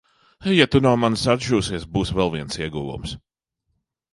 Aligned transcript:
Ja 0.59 0.65
tu 0.75 0.79
no 0.85 0.93
manis 1.01 1.25
atšūsies, 1.33 1.85
būs 1.99 2.15
vēl 2.21 2.33
viens 2.37 2.59
ieguvums. 2.63 3.13